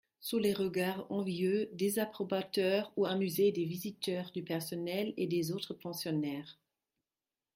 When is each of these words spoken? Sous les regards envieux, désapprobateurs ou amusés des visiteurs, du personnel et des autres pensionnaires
Sous 0.19 0.39
les 0.39 0.53
regards 0.55 1.05
envieux, 1.11 1.69
désapprobateurs 1.73 2.91
ou 2.95 3.05
amusés 3.05 3.51
des 3.51 3.65
visiteurs, 3.65 4.31
du 4.31 4.41
personnel 4.41 5.13
et 5.15 5.27
des 5.27 5.51
autres 5.51 5.75
pensionnaires 5.75 6.57